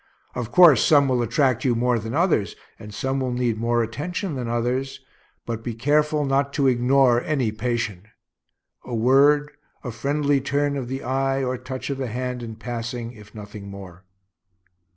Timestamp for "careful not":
5.75-6.53